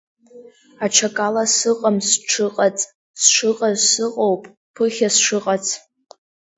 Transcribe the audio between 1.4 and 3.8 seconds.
сыҟам сҽыҟаҵ, сшыҟаз